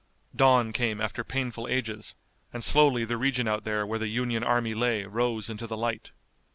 Dawn 0.35 0.73
came 0.73 0.99
after 0.99 1.23
painful 1.23 1.67
ages, 1.67 2.15
and 2.51 2.63
slowly 2.63 3.05
the 3.05 3.17
region 3.17 3.47
out 3.47 3.65
there 3.65 3.85
where 3.85 3.99
the 3.99 4.07
Union 4.07 4.43
army 4.43 4.73
lay 4.73 5.05
rose 5.05 5.47
into 5.47 5.67
the 5.67 5.77
light. 5.77 6.11